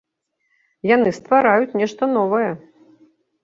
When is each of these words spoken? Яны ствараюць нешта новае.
Яны 0.95 1.13
ствараюць 1.19 1.77
нешта 1.85 2.13
новае. 2.17 2.51